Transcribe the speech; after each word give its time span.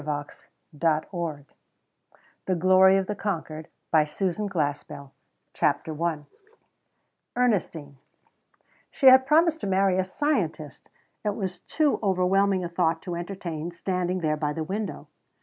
"AND 0.03 0.07
THERE 0.73 1.03
WAS 1.13 1.13
LIGHT" 1.13 1.53
THE 2.47 2.55
GLORY 2.55 2.97
OF 2.97 3.05
THE 3.05 3.13
CONQUERED 3.13 3.67
PART 3.91 4.21
ONE 4.89 5.11
CHAPTER 5.53 6.03
I 6.03 6.19
ERNESTINE 7.37 7.99
She 8.89 9.05
had 9.05 9.27
promised 9.27 9.61
to 9.61 9.67
marry 9.67 9.99
a 9.99 10.03
scientist! 10.03 10.89
It 11.23 11.35
was 11.35 11.59
too 11.59 11.99
overwhelming 12.01 12.63
a 12.63 12.67
thought 12.69 13.03
to 13.03 13.13
entertain 13.13 13.69
standing 13.69 14.21
there 14.21 14.37
by 14.37 14.53
the 14.53 14.63
window. 14.63 15.07